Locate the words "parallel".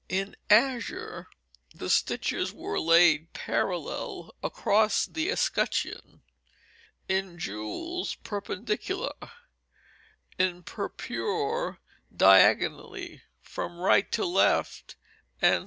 3.33-4.33